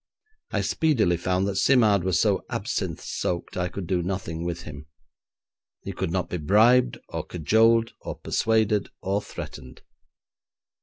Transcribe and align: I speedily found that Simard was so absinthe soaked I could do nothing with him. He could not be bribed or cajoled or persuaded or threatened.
I 0.49 0.61
speedily 0.61 1.15
found 1.17 1.47
that 1.47 1.57
Simard 1.57 2.03
was 2.03 2.19
so 2.19 2.43
absinthe 2.49 3.01
soaked 3.01 3.55
I 3.55 3.67
could 3.69 3.85
do 3.85 4.01
nothing 4.01 4.43
with 4.43 4.63
him. 4.63 4.87
He 5.83 5.91
could 5.93 6.09
not 6.09 6.27
be 6.27 6.37
bribed 6.37 6.97
or 7.09 7.23
cajoled 7.23 7.93
or 8.01 8.15
persuaded 8.17 8.89
or 9.01 9.21
threatened. 9.21 9.83